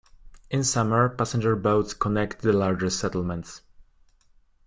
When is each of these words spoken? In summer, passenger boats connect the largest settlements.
In 0.49 0.63
summer, 0.63 1.09
passenger 1.09 1.55
boats 1.55 1.93
connect 1.93 2.41
the 2.41 2.53
largest 2.53 2.99
settlements. 2.99 3.61